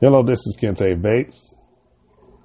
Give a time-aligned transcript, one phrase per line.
[0.00, 1.54] Hello, this is Kente Bates.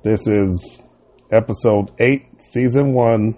[0.03, 0.83] This is
[1.31, 3.35] episode 8, season 1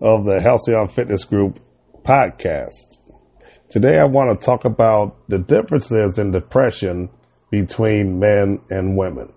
[0.00, 1.60] of the Halcyon Fitness Group
[2.02, 2.98] podcast.
[3.68, 7.10] Today I want to talk about the differences in depression
[7.50, 9.30] between men and women.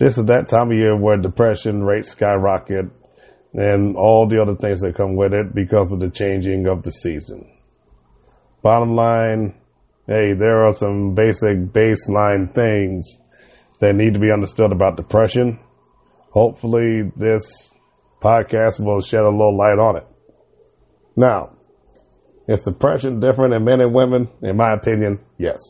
[0.00, 2.86] This is that time of year where depression rates skyrocket
[3.54, 6.90] and all the other things that come with it because of the changing of the
[6.90, 7.48] season.
[8.60, 9.54] Bottom line,
[10.06, 13.20] hey, there are some basic baseline things
[13.80, 15.60] that need to be understood about depression.
[16.30, 17.74] Hopefully this
[18.20, 20.06] podcast will shed a little light on it.
[21.16, 21.56] Now,
[22.48, 24.28] is depression different in men and women?
[24.42, 25.60] In my opinion, yes.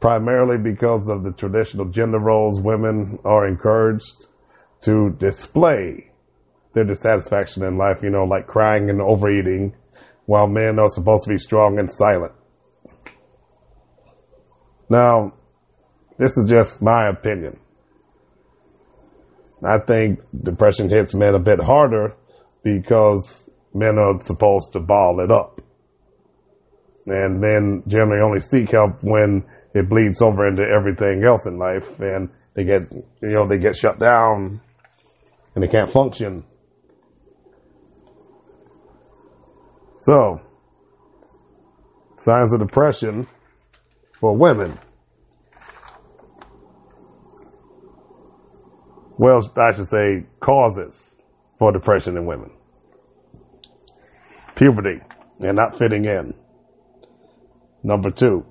[0.00, 4.26] Primarily because of the traditional gender roles, women are encouraged
[4.82, 6.10] to display
[6.74, 9.74] their dissatisfaction in life, you know, like crying and overeating,
[10.26, 12.32] while men are supposed to be strong and silent.
[14.88, 15.32] Now,
[16.18, 17.58] this is just my opinion.
[19.64, 22.14] I think depression hits men a bit harder
[22.62, 25.60] because men are supposed to ball it up.
[27.06, 31.98] And men generally only seek help when it bleeds over into everything else in life
[32.00, 34.60] and they get, you know, they get shut down
[35.54, 36.44] and they can't function.
[39.92, 40.40] So,
[42.14, 43.26] signs of depression
[44.22, 44.78] for women.
[49.18, 51.24] Well, I should say causes
[51.58, 52.52] for depression in women.
[54.54, 55.00] Puberty
[55.40, 56.34] and not fitting in.
[57.82, 58.46] Number two,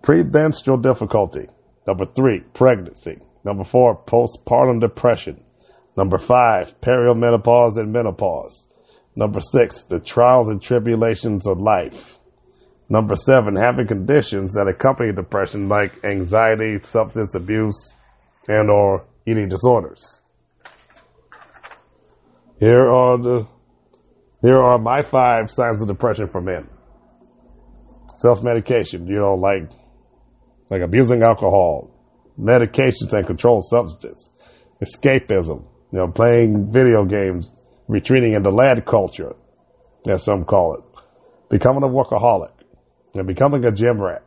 [0.00, 1.48] premenstrual difficulty.
[1.84, 3.18] Number three, pregnancy.
[3.44, 5.42] Number four, postpartum depression.
[5.96, 8.64] Number five, perimenopause and menopause.
[9.16, 12.20] Number six, the trials and tribulations of life.
[12.88, 17.94] Number seven, having conditions that accompany depression like anxiety, substance abuse,
[18.48, 20.20] and or eating disorders.
[22.58, 23.46] Here are the
[24.42, 26.68] here are my five signs of depression for men.
[28.14, 29.70] Self-medication, you know, like
[30.68, 31.90] like abusing alcohol,
[32.38, 34.28] medications and controlled substances,
[34.82, 37.52] escapism, you know, playing video games,
[37.88, 39.34] retreating into lad culture,
[40.08, 41.02] as some call it,
[41.50, 42.52] becoming a workaholic,
[43.14, 44.24] and becoming a gym rat.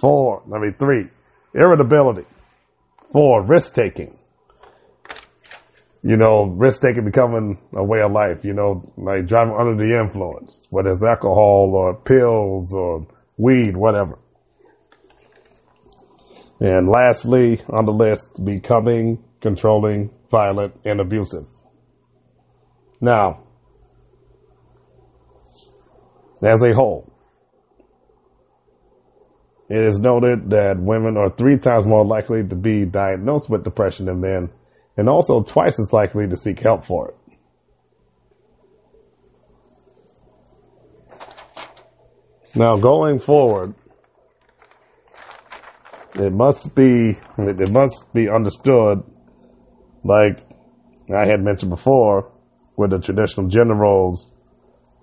[0.00, 1.06] Four, I mean three,
[1.54, 2.26] irritability.
[3.12, 4.16] Four, risk taking.
[6.02, 9.98] You know, risk taking becoming a way of life, you know, like driving under the
[9.98, 13.06] influence, whether it's alcohol or pills or
[13.36, 14.18] weed, whatever.
[16.60, 21.46] And lastly, on the list, becoming controlling, violent, and abusive.
[23.00, 23.44] Now,
[26.42, 27.12] as a whole,
[29.68, 34.06] it is noted that women are three times more likely to be diagnosed with depression
[34.06, 34.50] than men,
[34.96, 37.14] and also twice as likely to seek help for it.
[42.54, 43.74] Now, going forward,
[46.14, 49.02] it must be it must be understood,
[50.02, 50.40] like
[51.14, 52.32] I had mentioned before,
[52.76, 54.34] with the traditional gender roles,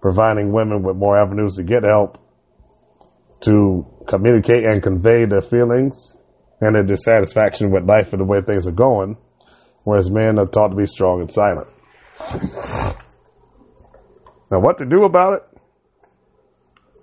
[0.01, 2.17] providing women with more avenues to get help,
[3.45, 6.15] to communicate and convey their feelings
[6.61, 9.17] and their dissatisfaction with life and the way things are going,
[9.83, 11.67] whereas men are taught to be strong and silent.
[14.51, 15.41] Now, what to do about it?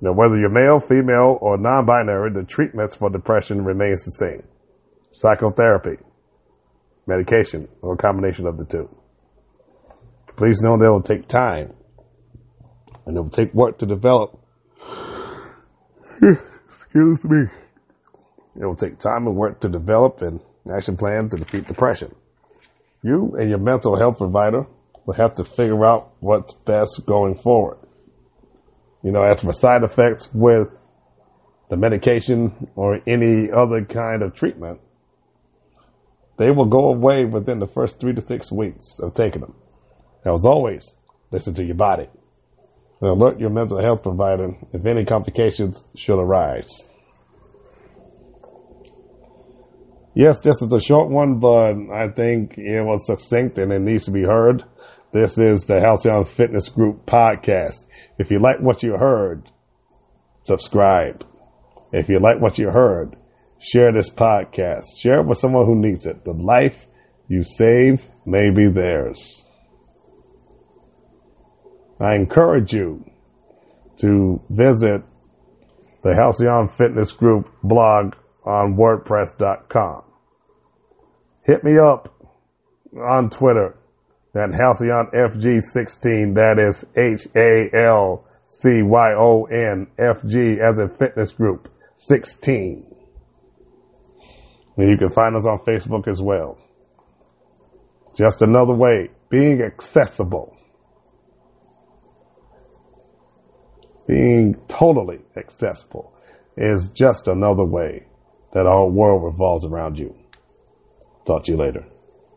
[0.00, 4.42] Now, whether you're male, female, or non-binary, the treatments for depression remains the same.
[5.10, 5.98] Psychotherapy,
[7.06, 8.88] medication, or a combination of the two.
[10.36, 11.72] Please know that it will take time
[13.06, 14.41] and it will take work to develop.
[16.20, 17.46] Excuse me.
[18.60, 20.40] It will take time and work to develop an
[20.72, 22.14] action plan to defeat depression.
[23.02, 24.66] You and your mental health provider
[25.06, 27.78] will have to figure out what's best going forward.
[29.02, 30.68] You know, as for side effects with
[31.70, 34.80] the medication or any other kind of treatment,
[36.38, 39.54] they will go away within the first three to six weeks of taking them.
[40.24, 40.94] Now, as always,
[41.30, 42.08] listen to your body
[43.08, 46.70] alert your mental health provider if any complications should arise.
[50.14, 54.04] Yes, this is a short one, but I think it was succinct and it needs
[54.04, 54.62] to be heard.
[55.12, 57.86] This is the Halcyon Fitness Group podcast.
[58.18, 59.50] If you like what you heard,
[60.44, 61.26] subscribe.
[61.92, 63.16] If you like what you heard,
[63.58, 64.84] share this podcast.
[65.00, 66.24] Share it with someone who needs it.
[66.24, 66.86] The life
[67.28, 69.46] you save may be theirs.
[72.02, 73.04] I encourage you
[73.98, 75.02] to visit
[76.02, 78.14] the Halcyon Fitness Group blog
[78.44, 80.02] on WordPress.com.
[81.44, 82.12] Hit me up
[82.96, 83.76] on Twitter
[84.34, 86.34] at HalcyonFG16.
[86.34, 91.68] That is H A L C Y O N F G as a fitness group
[91.94, 92.84] 16.
[94.76, 96.58] And you can find us on Facebook as well.
[98.16, 100.56] Just another way, being accessible.
[104.06, 106.12] Being totally accessible
[106.56, 108.04] is just another way
[108.52, 110.14] that our world revolves around you.
[111.24, 111.84] Talk to you later.